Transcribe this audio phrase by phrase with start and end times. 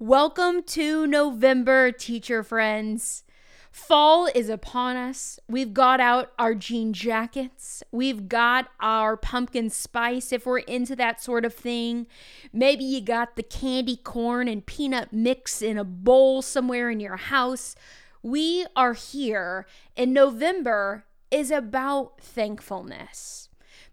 [0.00, 3.24] Welcome to November, teacher friends.
[3.72, 5.40] Fall is upon us.
[5.48, 7.82] We've got out our jean jackets.
[7.90, 12.06] We've got our pumpkin spice if we're into that sort of thing.
[12.52, 17.16] Maybe you got the candy corn and peanut mix in a bowl somewhere in your
[17.16, 17.74] house.
[18.22, 23.47] We are here, and November is about thankfulness.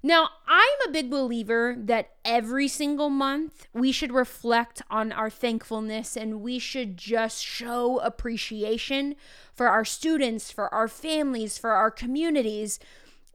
[0.05, 6.15] Now, I'm a big believer that every single month we should reflect on our thankfulness
[6.15, 9.15] and we should just show appreciation
[9.55, 12.77] for our students, for our families, for our communities.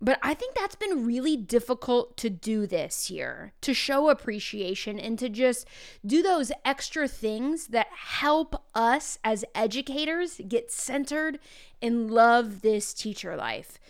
[0.00, 5.18] But I think that's been really difficult to do this year to show appreciation and
[5.18, 5.66] to just
[6.06, 7.88] do those extra things that
[8.20, 11.40] help us as educators get centered
[11.82, 13.80] and love this teacher life.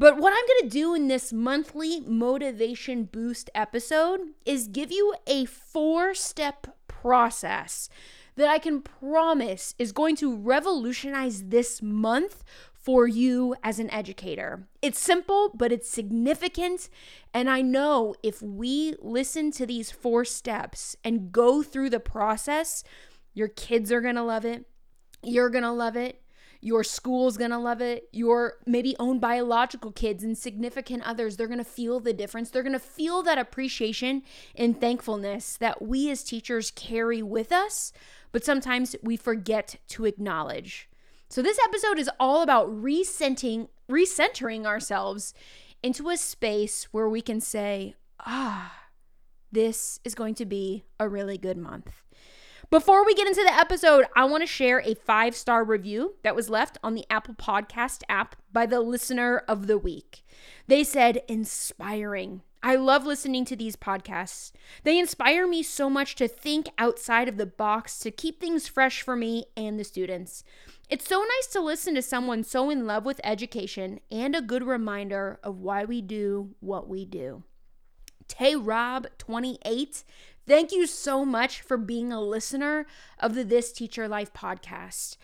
[0.00, 5.14] But what I'm going to do in this monthly motivation boost episode is give you
[5.26, 7.90] a four step process
[8.34, 14.66] that I can promise is going to revolutionize this month for you as an educator.
[14.80, 16.88] It's simple, but it's significant.
[17.34, 22.84] And I know if we listen to these four steps and go through the process,
[23.34, 24.64] your kids are to love it.
[25.22, 26.22] You're to love it.
[26.60, 28.08] Your school's gonna love it.
[28.12, 32.50] Your maybe own biological kids and significant others, they're gonna feel the difference.
[32.50, 34.22] They're gonna feel that appreciation
[34.54, 37.92] and thankfulness that we as teachers carry with us,
[38.32, 40.88] but sometimes we forget to acknowledge.
[41.30, 45.32] So this episode is all about recentering, recentering ourselves
[45.82, 47.94] into a space where we can say,
[48.26, 48.74] ah,
[49.52, 52.02] this is going to be a really good month.
[52.70, 56.36] Before we get into the episode, I want to share a five star review that
[56.36, 60.24] was left on the Apple Podcast app by the listener of the week.
[60.68, 62.42] They said, inspiring.
[62.62, 64.52] I love listening to these podcasts.
[64.84, 69.02] They inspire me so much to think outside of the box to keep things fresh
[69.02, 70.44] for me and the students.
[70.88, 74.62] It's so nice to listen to someone so in love with education and a good
[74.62, 77.42] reminder of why we do what we do.
[78.28, 80.04] Tay Rob 28
[80.50, 82.84] Thank you so much for being a listener
[83.20, 85.16] of the This Teacher Life podcast.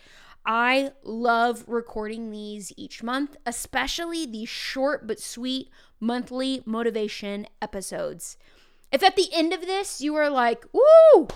[0.45, 8.37] I love recording these each month, especially these short but sweet monthly motivation episodes.
[8.89, 11.27] If at the end of this you are like, woo,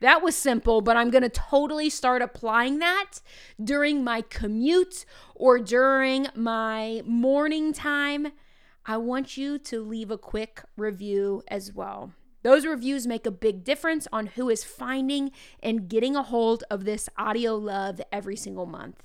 [0.00, 3.20] that was simple, but I'm going to totally start applying that
[3.62, 5.04] during my commute
[5.36, 8.32] or during my morning time.
[8.84, 12.14] I want you to leave a quick review as well.
[12.42, 15.30] Those reviews make a big difference on who is finding
[15.62, 19.02] and getting a hold of this audio love every single month.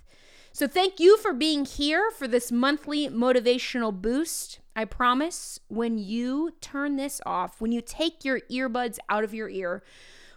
[0.51, 4.59] So, thank you for being here for this monthly motivational boost.
[4.73, 9.49] I promise when you turn this off, when you take your earbuds out of your
[9.49, 9.83] ear,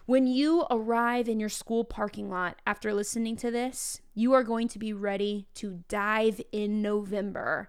[0.06, 4.66] when you arrive in your school parking lot after listening to this, you are going
[4.68, 7.68] to be ready to dive in November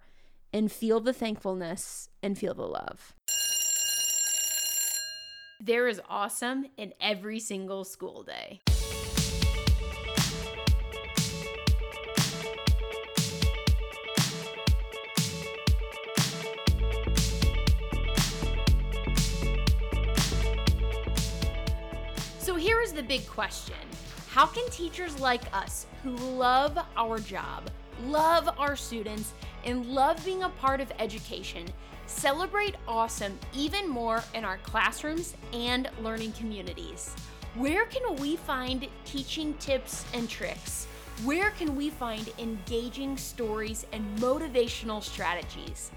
[0.54, 3.14] and feel the thankfulness and feel the love.
[5.62, 8.62] There is awesome in every single school day.
[22.40, 23.76] So here is the big question
[24.30, 27.70] How can teachers like us who love our job,
[28.06, 29.34] love our students,
[29.66, 31.66] and love being a part of education
[32.20, 37.16] celebrate awesome even more in our classrooms and learning communities.
[37.56, 40.86] Where can we find teaching tips and tricks?
[41.24, 45.92] Where can we find engaging stories and motivational strategies?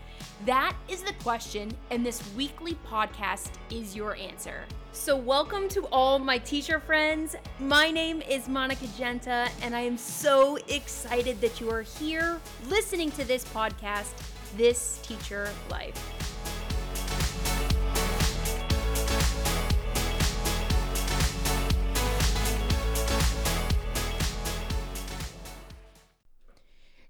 [0.46, 4.64] That is the question, and this weekly podcast is your answer.
[4.92, 7.34] So, welcome to all my teacher friends.
[7.58, 13.10] My name is Monica Genta, and I am so excited that you are here listening
[13.12, 14.12] to this podcast
[14.56, 16.22] this teacher life.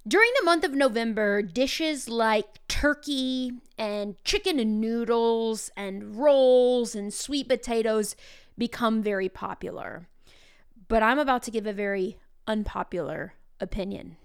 [0.06, 7.14] During the month of November, dishes like turkey and chicken and noodles and rolls and
[7.14, 8.17] sweet potatoes
[8.58, 10.08] become very popular.
[10.88, 12.19] But I'm about to give a very
[12.49, 14.17] unpopular opinion.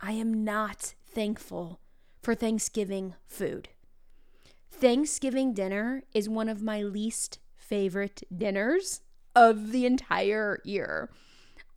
[0.00, 1.78] I am not thankful
[2.22, 3.68] for Thanksgiving food.
[4.70, 9.00] Thanksgiving dinner is one of my least favorite dinners
[9.34, 11.10] of the entire year.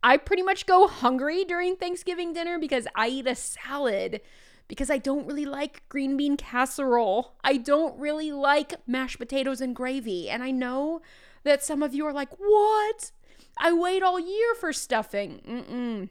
[0.02, 4.20] I pretty much go hungry during Thanksgiving dinner because I eat a salad
[4.68, 7.34] because I don't really like green bean casserole.
[7.42, 10.28] I don't really like mashed potatoes and gravy.
[10.28, 11.00] And I know
[11.44, 13.12] that some of you are like, what?
[13.58, 15.40] I wait all year for stuffing.
[15.48, 16.08] Mm-mm.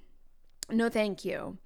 [0.70, 1.58] No, thank you.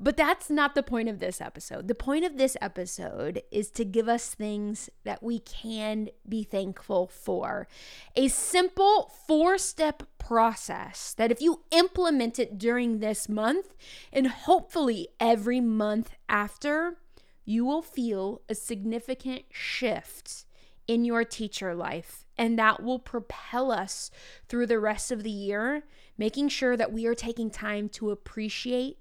[0.00, 1.88] But that's not the point of this episode.
[1.88, 7.08] The point of this episode is to give us things that we can be thankful
[7.08, 7.66] for.
[8.14, 13.74] A simple four step process that if you implement it during this month
[14.12, 16.98] and hopefully every month after,
[17.44, 20.44] you will feel a significant shift
[20.86, 22.24] in your teacher life.
[22.36, 24.12] And that will propel us
[24.48, 25.82] through the rest of the year,
[26.16, 28.98] making sure that we are taking time to appreciate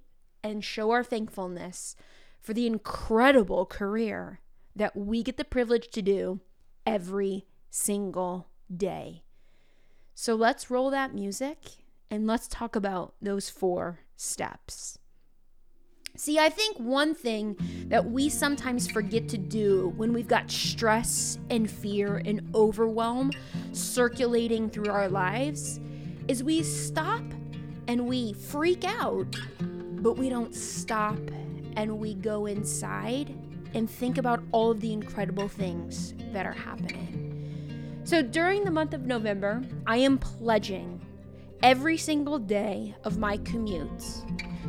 [0.47, 1.95] and show our thankfulness
[2.41, 4.39] for the incredible career
[4.75, 6.39] that we get the privilege to do
[6.85, 9.23] every single day.
[10.15, 11.57] So let's roll that music
[12.09, 14.97] and let's talk about those four steps.
[16.15, 17.55] See, I think one thing
[17.89, 23.31] that we sometimes forget to do when we've got stress and fear and overwhelm
[23.71, 25.79] circulating through our lives
[26.27, 27.21] is we stop
[27.87, 29.35] and we freak out
[30.07, 31.17] but we don't stop
[31.75, 33.35] and we go inside
[33.73, 37.99] and think about all of the incredible things that are happening.
[38.05, 41.05] So during the month of November, I am pledging
[41.61, 44.23] every single day of my commutes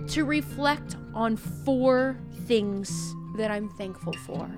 [0.09, 4.51] to reflect on four things that I'm thankful for.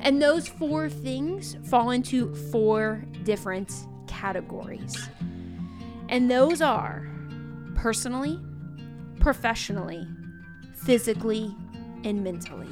[0.00, 3.72] And those four things fall into four different
[4.08, 4.96] categories.
[6.08, 7.08] And those are
[7.76, 8.40] personally,
[9.20, 10.06] professionally,
[10.74, 11.54] physically,
[12.04, 12.68] and mentally.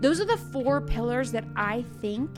[0.00, 2.30] Those are the four pillars that I think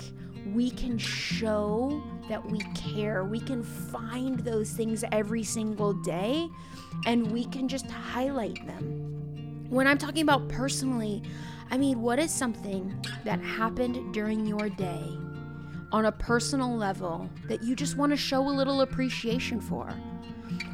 [0.55, 3.25] we can show that we care.
[3.25, 6.49] We can find those things every single day
[7.07, 9.67] and we can just highlight them.
[9.69, 11.23] When I'm talking about personally,
[11.71, 15.19] I mean, what is something that happened during your day
[15.93, 19.95] on a personal level that you just want to show a little appreciation for?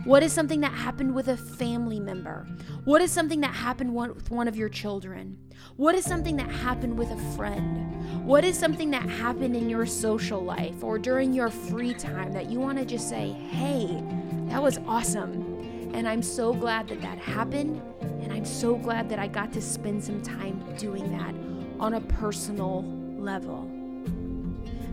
[0.04, 2.46] What is something that happened with a family member?
[2.84, 5.38] What is something that happened with one of your children?
[5.76, 8.26] What is something that happened with a friend?
[8.26, 12.50] What is something that happened in your social life or during your free time that
[12.50, 14.04] you want to just say, hey,
[14.48, 15.90] that was awesome?
[15.94, 17.80] And I'm so glad that that happened.
[18.20, 21.34] And I'm so glad that I got to spend some time doing that
[21.80, 22.84] on a personal
[23.16, 23.70] level.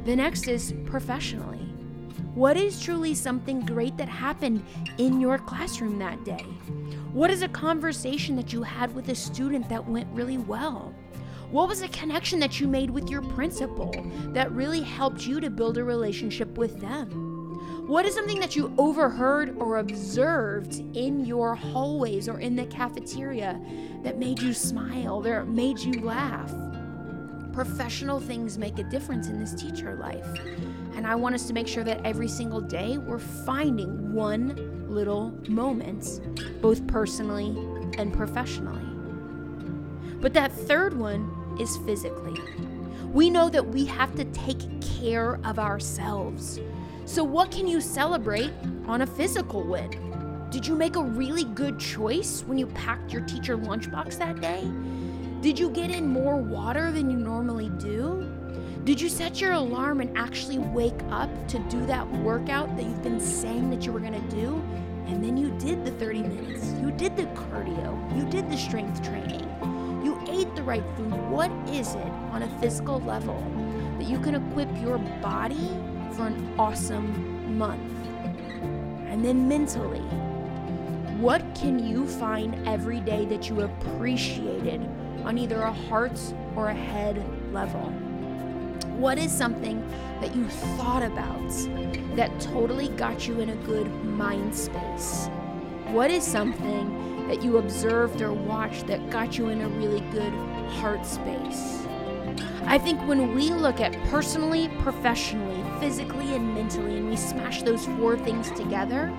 [0.06, 1.70] The next is professionally.
[2.33, 4.63] What is truly something great that happened
[4.98, 6.45] in your classroom that day?
[7.12, 10.95] What is a conversation that you had with a student that went really well?
[11.50, 13.92] What was a connection that you made with your principal
[14.28, 17.10] that really helped you to build a relationship with them?
[17.86, 23.60] What is something that you overheard or observed in your hallways or in the cafeteria
[24.04, 26.54] that made you smile, that made you laugh?
[27.51, 30.25] Professional things make a difference in this teacher life.
[30.96, 35.34] And I want us to make sure that every single day we're finding one little
[35.50, 36.22] moment,
[36.62, 37.58] both personally
[37.98, 38.86] and professionally.
[40.20, 42.40] But that third one is physically.
[43.12, 46.60] We know that we have to take care of ourselves.
[47.06, 48.52] So, what can you celebrate
[48.86, 50.48] on a physical win?
[50.50, 54.70] Did you make a really good choice when you packed your teacher lunchbox that day?
[55.42, 58.30] Did you get in more water than you normally do?
[58.83, 63.04] Did you set your alarm and actually wake up to do that workout that you've
[63.04, 64.56] been saying that you were going to do?
[65.06, 66.73] And then you did the 30 minutes.
[66.81, 68.18] You did the cardio.
[68.18, 69.47] You did the strength training.
[70.04, 71.14] You ate the right food.
[71.30, 73.40] What is it on a physical level
[74.00, 75.69] that you can equip your body
[76.14, 77.94] for an awesome month?
[79.06, 80.00] And then mentally,
[81.19, 84.81] what can you find every day that you appreciated
[85.23, 86.19] on either a heart
[86.56, 87.23] or a head
[87.54, 87.94] level?
[88.88, 89.83] What is something
[90.21, 90.47] that you
[90.78, 91.50] thought about
[92.16, 95.28] that totally got you in a good mind space?
[95.88, 100.33] What is something that you observed or watched that got you in a really good
[100.73, 101.85] heart space?
[102.66, 107.85] I think when we look at personally, professionally, physically, and mentally, and we smash those
[107.85, 109.11] four things together,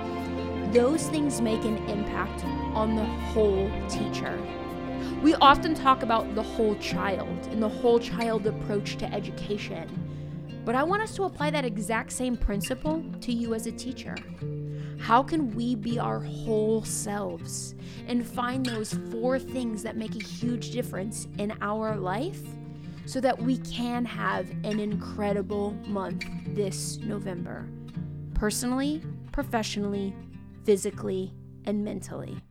[0.73, 4.39] those things make an impact on the whole teacher.
[5.23, 9.89] We often talk about the whole child and the whole child approach to education.
[10.65, 14.17] But I want us to apply that exact same principle to you as a teacher.
[14.99, 17.77] How can we be our whole selves
[18.09, 22.43] and find those four things that make a huge difference in our life
[23.07, 27.69] so that we can have an incredible month this November?
[28.35, 29.01] Personally,
[29.31, 30.17] professionally,
[30.65, 31.33] physically,
[31.65, 32.43] and mentally.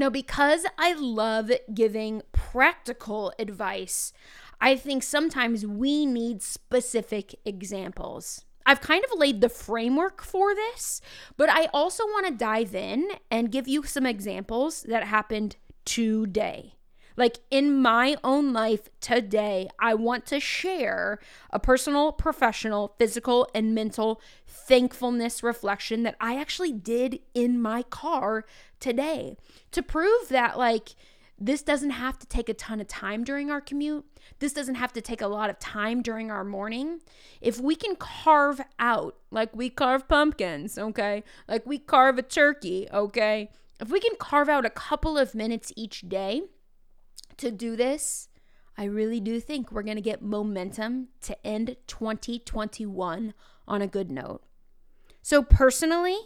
[0.00, 4.14] Now, because I love giving practical advice,
[4.58, 8.46] I think sometimes we need specific examples.
[8.64, 11.02] I've kind of laid the framework for this,
[11.36, 16.76] but I also want to dive in and give you some examples that happened today.
[17.20, 21.18] Like in my own life today, I want to share
[21.50, 28.46] a personal, professional, physical, and mental thankfulness reflection that I actually did in my car
[28.80, 29.36] today
[29.72, 30.94] to prove that, like,
[31.38, 34.06] this doesn't have to take a ton of time during our commute.
[34.38, 37.00] This doesn't have to take a lot of time during our morning.
[37.42, 41.22] If we can carve out, like we carve pumpkins, okay?
[41.46, 43.50] Like we carve a turkey, okay?
[43.78, 46.44] If we can carve out a couple of minutes each day
[47.40, 48.28] to do this,
[48.78, 53.34] I really do think we're going to get momentum to end 2021
[53.68, 54.42] on a good note.
[55.22, 56.16] So, personally,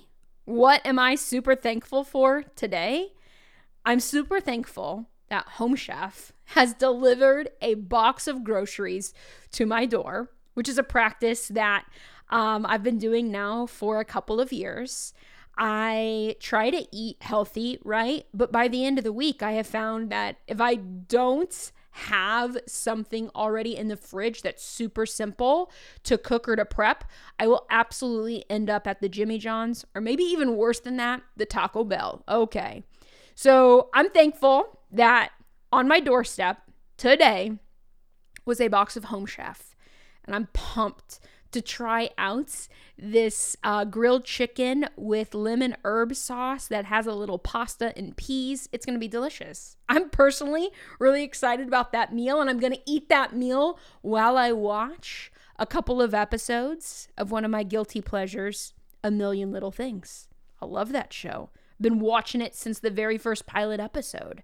[0.44, 3.12] what am I super thankful for today?
[3.84, 9.12] I'm super thankful that Home Chef has delivered a box of groceries
[9.52, 11.86] to my door, which is a practice that
[12.28, 15.12] um, I've been doing now for a couple of years.
[15.56, 18.26] I try to eat healthy, right?
[18.34, 22.58] But by the end of the week, I have found that if I don't have
[22.66, 25.70] something already in the fridge that's super simple
[26.02, 27.04] to cook or to prep,
[27.38, 31.22] I will absolutely end up at the Jimmy John's or maybe even worse than that,
[31.36, 32.24] the Taco Bell.
[32.28, 32.82] Okay.
[33.36, 35.30] So I'm thankful that
[35.70, 36.58] on my doorstep
[36.96, 37.58] today
[38.44, 39.76] was a box of Home Chef.
[40.24, 41.20] And I'm pumped
[41.54, 42.68] to try out
[42.98, 48.68] this uh, grilled chicken with lemon herb sauce that has a little pasta and peas.
[48.72, 49.76] It's going to be delicious.
[49.88, 54.36] I'm personally really excited about that meal, and I'm going to eat that meal while
[54.36, 59.70] I watch a couple of episodes of one of my guilty pleasures, A Million Little
[59.70, 60.28] Things.
[60.60, 61.50] I love that show.
[61.80, 64.42] Been watching it since the very first pilot episode.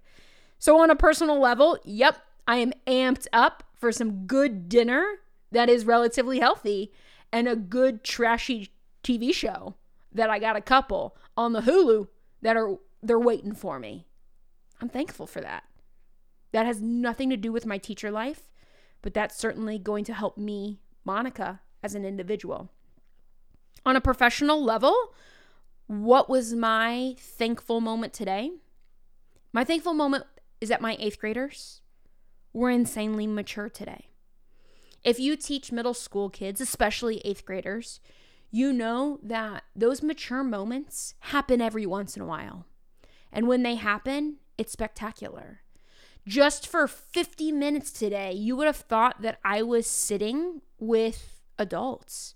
[0.59, 5.17] So, on a personal level, yep, I am amped up for some good dinner
[5.51, 6.91] that is relatively healthy
[7.31, 8.71] and a good trashy
[9.03, 9.75] TV show
[10.11, 12.07] that I got a couple on the Hulu
[12.41, 14.05] that are they're waiting for me.
[14.81, 15.63] I'm thankful for that.
[16.51, 18.51] That has nothing to do with my teacher life,
[19.01, 22.69] but that's certainly going to help me, Monica, as an individual.
[23.85, 25.15] On a professional level,
[25.87, 28.51] what was my thankful moment today?
[29.53, 30.25] My thankful moment
[30.59, 31.81] is that my eighth graders
[32.53, 34.10] were insanely mature today.
[35.03, 37.99] If you teach middle school kids, especially eighth graders,
[38.51, 42.65] you know that those mature moments happen every once in a while.
[43.31, 45.61] And when they happen, it's spectacular.
[46.27, 52.35] Just for 50 minutes today, you would have thought that I was sitting with adults.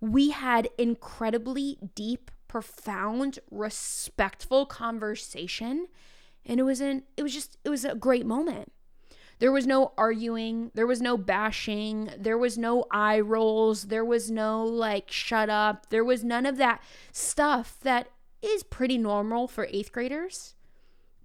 [0.00, 5.88] We had incredibly deep profound, respectful conversation.
[6.46, 8.72] And it was an it was just it was a great moment.
[9.38, 14.30] There was no arguing, there was no bashing, there was no eye rolls, there was
[14.30, 15.90] no like shut up.
[15.90, 18.08] There was none of that stuff that
[18.42, 20.54] is pretty normal for 8th graders.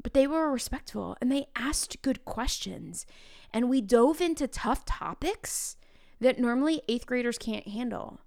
[0.03, 3.05] But they were respectful and they asked good questions.
[3.51, 5.77] And we dove into tough topics
[6.19, 8.19] that normally 8th graders can't handle.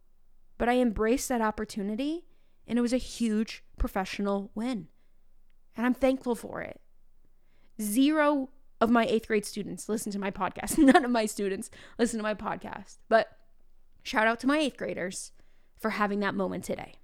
[0.58, 2.24] But I embraced that opportunity
[2.66, 4.88] and it was a huge professional win.
[5.76, 6.80] And I'm thankful for it.
[7.80, 8.48] Zero
[8.80, 10.78] of my eighth grade students listen to my podcast.
[10.78, 12.98] None of my students listen to my podcast.
[13.08, 13.28] But
[14.02, 15.32] shout out to my eighth graders
[15.78, 16.94] for having that moment today.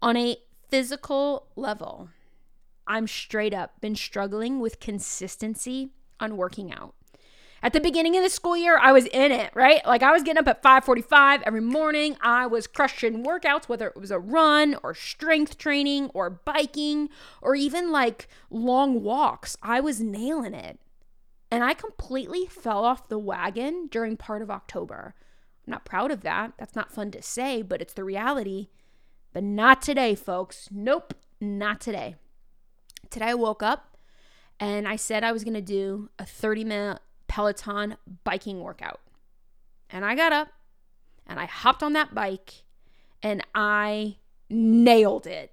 [0.00, 0.36] On a
[0.68, 2.10] physical level,
[2.86, 5.90] I'm straight up been struggling with consistency
[6.20, 6.94] on working out.
[7.62, 9.84] At the beginning of the school year, I was in it, right?
[9.84, 12.16] Like I was getting up at 5:45 every morning.
[12.20, 17.08] I was crushing workouts whether it was a run or strength training or biking
[17.42, 19.56] or even like long walks.
[19.62, 20.78] I was nailing it.
[21.50, 25.14] And I completely fell off the wagon during part of October.
[25.66, 26.52] I'm not proud of that.
[26.58, 28.68] That's not fun to say, but it's the reality.
[29.32, 30.68] But not today, folks.
[30.70, 32.16] Nope, not today.
[33.10, 33.96] Today I woke up
[34.60, 36.98] and I said I was going to do a 30 minute
[37.28, 39.00] Peloton biking workout.
[39.90, 40.48] And I got up
[41.26, 42.62] and I hopped on that bike
[43.22, 44.16] and I
[44.50, 45.52] nailed it.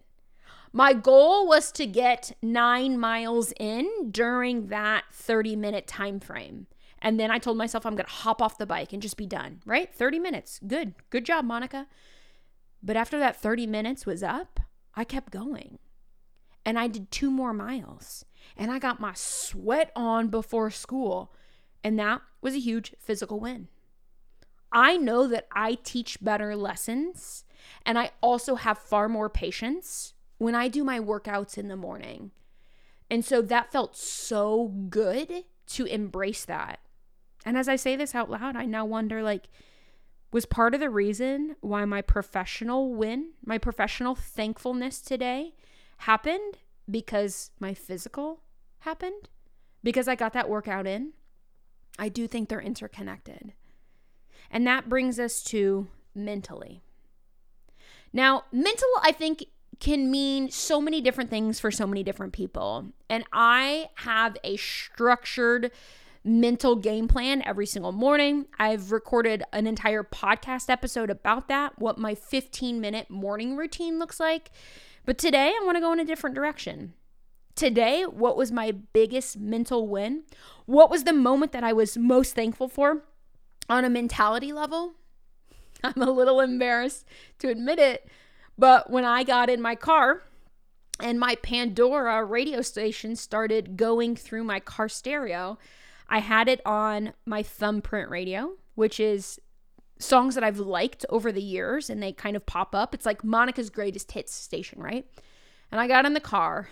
[0.73, 6.67] My goal was to get 9 miles in during that 30 minute time frame.
[7.01, 9.27] And then I told myself I'm going to hop off the bike and just be
[9.27, 9.93] done, right?
[9.93, 10.59] 30 minutes.
[10.65, 10.95] Good.
[11.11, 11.87] Good job, Monica.
[12.81, 14.59] But after that 30 minutes was up,
[14.95, 15.79] I kept going.
[16.65, 18.25] And I did two more miles.
[18.57, 21.31] And I got my sweat on before school.
[21.85, 23.67] And that was a huge physical win.
[24.71, 27.43] I know that I teach better lessons
[27.85, 32.31] and I also have far more patience when I do my workouts in the morning.
[33.11, 36.79] And so that felt so good to embrace that.
[37.45, 39.47] And as I say this out loud, I now wonder like,
[40.33, 45.53] was part of the reason why my professional win, my professional thankfulness today
[45.97, 46.57] happened
[46.89, 48.41] because my physical
[48.79, 49.29] happened,
[49.83, 51.13] because I got that workout in.
[51.97, 53.53] I do think they're interconnected.
[54.51, 56.81] And that brings us to mentally.
[58.13, 59.45] Now, mental, I think,
[59.79, 62.85] can mean so many different things for so many different people.
[63.09, 65.71] And I have a structured
[66.23, 68.47] mental game plan every single morning.
[68.57, 74.19] I've recorded an entire podcast episode about that, what my 15 minute morning routine looks
[74.19, 74.51] like.
[75.05, 76.93] But today I want to go in a different direction.
[77.55, 80.23] Today, what was my biggest mental win?
[80.65, 83.03] What was the moment that I was most thankful for
[83.69, 84.95] on a mentality level?
[85.83, 87.05] I'm a little embarrassed
[87.39, 88.09] to admit it,
[88.57, 90.23] but when I got in my car
[90.99, 95.57] and my Pandora radio station started going through my car stereo,
[96.09, 99.39] I had it on my thumbprint radio, which is
[99.97, 102.93] songs that I've liked over the years and they kind of pop up.
[102.93, 105.05] It's like Monica's greatest hits station, right?
[105.71, 106.67] And I got in the car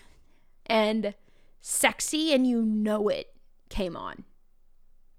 [0.66, 1.14] and
[1.62, 3.34] Sexy and You Know It
[3.70, 4.24] came on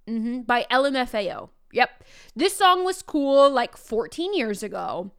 [0.09, 1.51] mm-hmm, by LMFAO.
[1.73, 2.05] Yep.
[2.37, 5.11] This song was cool like 14 years ago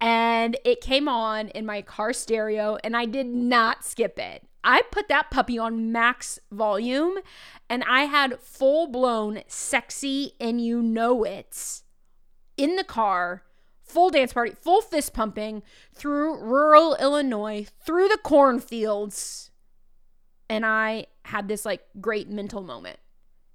[0.00, 4.42] and it came on in my car stereo and I did not skip it.
[4.64, 7.18] I put that puppy on max volume
[7.68, 11.82] and I had full blown sexy and you know it
[12.56, 13.44] in the car,
[13.82, 15.62] full dance party, full fist pumping
[15.94, 19.50] through rural Illinois, through the cornfields.
[20.52, 22.98] And I had this like great mental moment.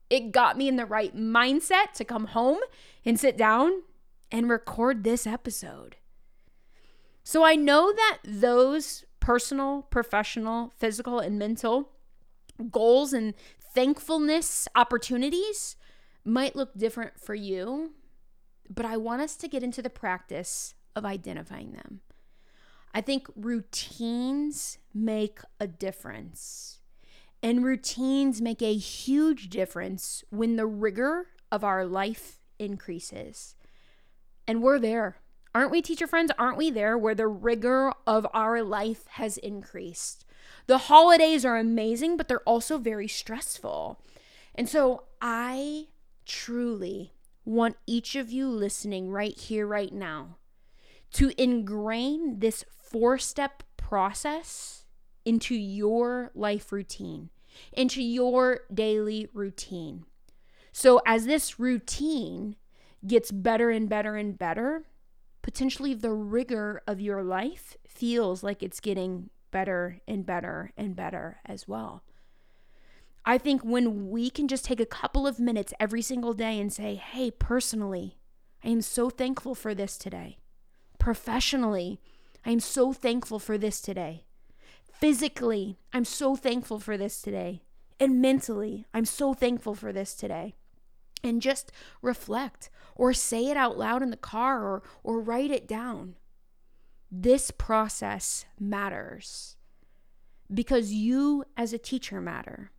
[0.10, 2.58] It got me in the right mindset to come home
[3.06, 3.84] and sit down
[4.32, 5.98] and record this episode.
[7.24, 11.92] So I know that those personal, professional, physical, and mental
[12.72, 13.36] goals and
[13.76, 15.76] thankfulness opportunities
[16.26, 17.92] might look different for you,
[18.68, 22.02] but I want us to get into the practice of identifying them.
[22.92, 26.80] I think routines make a difference.
[27.48, 33.56] And routines make a huge difference when the rigor of our life increases.
[34.46, 35.20] And we're there.
[35.56, 36.30] Aren't we, teacher friends?
[36.38, 40.26] Aren't we there where the rigor of our life has increased?
[40.66, 44.04] The holidays are amazing, but they're also very stressful.
[44.54, 45.88] And so I
[46.26, 47.14] truly
[47.46, 50.36] want each of you listening right here, right now,
[51.14, 54.84] to ingrain this four step process
[55.24, 57.30] into your life routine,
[57.72, 60.06] into your daily routine.
[60.72, 62.56] So, as this routine
[63.06, 64.84] gets better and better and better,
[65.42, 71.40] potentially the rigor of your life feels like it's getting better and better and better
[71.46, 72.04] as well.
[73.26, 76.72] I think when we can just take a couple of minutes every single day and
[76.72, 78.18] say, hey, personally,
[78.64, 80.38] I am so thankful for this today.
[80.98, 82.00] Professionally,
[82.46, 84.27] I am so thankful for this today.
[85.00, 87.62] Physically, I'm so thankful for this today.
[88.00, 90.56] And mentally, I'm so thankful for this today.
[91.24, 95.68] And just reflect or say it out loud in the car or, or write it
[95.68, 96.16] down.
[97.12, 99.56] This process matters
[100.52, 102.72] because you, as a teacher, matter.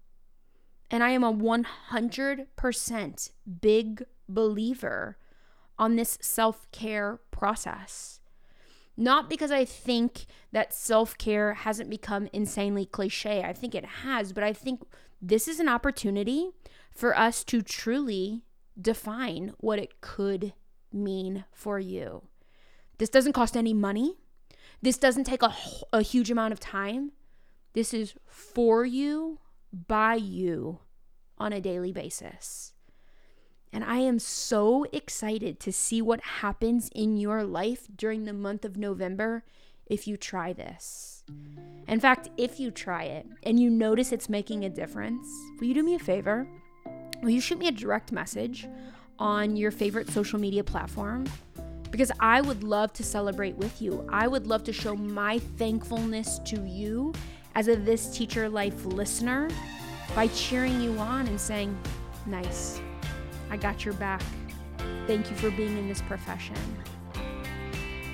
[0.91, 5.19] And I am a 100% big believer
[5.79, 8.21] on this self care process.
[9.01, 13.45] Not because I think that self care hasn't become insanely cliche.
[13.45, 14.83] I think it has, but I think
[15.23, 16.51] this is an opportunity
[16.91, 18.43] for us to truly
[18.79, 20.53] define what it could
[20.93, 22.25] mean for you.
[22.99, 24.17] This doesn't cost any money.
[24.83, 25.55] This doesn't take a,
[25.93, 27.13] a huge amount of time.
[27.75, 29.39] This is for you,
[29.87, 30.81] by you,
[31.39, 32.73] on a daily basis.
[33.73, 38.65] And I am so excited to see what happens in your life during the month
[38.65, 39.45] of November
[39.87, 41.23] if you try this.
[41.87, 45.27] In fact, if you try it and you notice it's making a difference,
[45.59, 46.47] will you do me a favor?
[47.23, 48.67] Will you shoot me a direct message
[49.19, 51.27] on your favorite social media platform?
[51.91, 54.07] Because I would love to celebrate with you.
[54.11, 57.15] I would love to show my thankfulness to you
[57.55, 59.49] as a This Teacher Life listener
[60.15, 61.77] by cheering you on and saying,
[62.27, 62.81] Nice,
[63.51, 64.23] I got your back.
[65.07, 66.57] Thank you for being in this profession.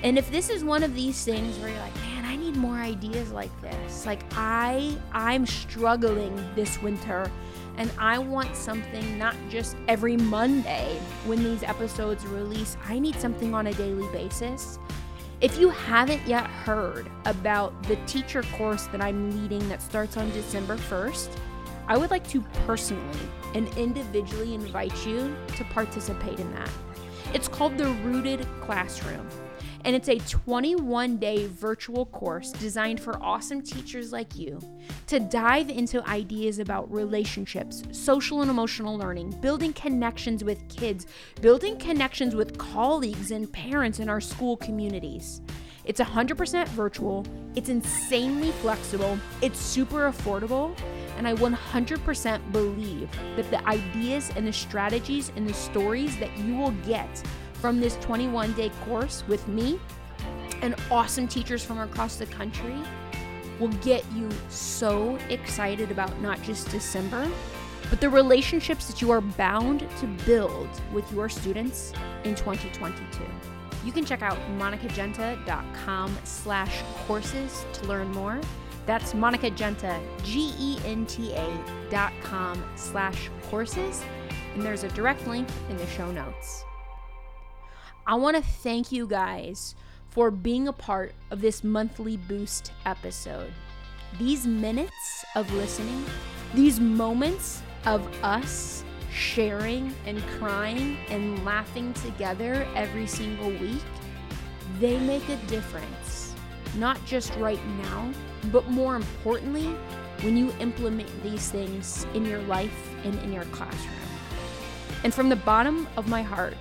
[0.03, 2.77] And if this is one of these things where you're like, man, I need more
[2.77, 4.05] ideas like this.
[4.05, 7.31] Like I I'm struggling this winter
[7.77, 12.77] and I want something not just every Monday when these episodes release.
[12.87, 14.79] I need something on a daily basis.
[15.41, 20.29] If you haven't yet heard about the teacher course that I'm leading that starts on
[20.31, 21.29] December 1st,
[21.87, 23.19] I would like to personally
[23.53, 26.69] and individually invite you to participate in that.
[27.33, 29.27] It's called the Rooted Classroom
[29.85, 34.59] and it's a 21 day virtual course designed for awesome teachers like you
[35.05, 41.05] to dive into ideas about relationships, social and emotional learning, building connections with kids,
[41.39, 45.41] building connections with colleagues and parents in our school communities.
[45.85, 47.23] It's 100% virtual,
[47.55, 50.75] it's insanely flexible, it's super affordable,
[51.17, 56.55] and I 100% believe that the ideas and the strategies and the stories that you
[56.55, 57.23] will get
[57.53, 59.79] from this 21 day course with me
[60.61, 62.75] and awesome teachers from across the country
[63.59, 67.29] will get you so excited about not just December,
[67.89, 73.23] but the relationships that you are bound to build with your students in 2022.
[73.85, 78.41] You can check out monicagenta.com slash courses to learn more.
[78.85, 84.03] That's monicagenta, G-E-N-T-A dot com slash courses.
[84.53, 86.63] And there's a direct link in the show notes.
[88.07, 89.75] I want to thank you guys
[90.09, 93.51] for being a part of this monthly boost episode.
[94.19, 96.05] These minutes of listening,
[96.53, 103.83] these moments of us sharing and crying and laughing together every single week,
[104.79, 106.33] they make a difference.
[106.77, 108.11] Not just right now,
[108.51, 109.67] but more importantly,
[110.21, 113.93] when you implement these things in your life and in your classroom.
[115.03, 116.55] And from the bottom of my heart,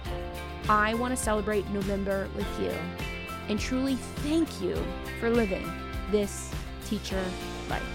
[0.69, 2.73] I want to celebrate November with you
[3.49, 4.77] and truly thank you
[5.21, 5.71] for living
[6.11, 6.51] this
[6.87, 7.23] teacher
[7.69, 7.94] life.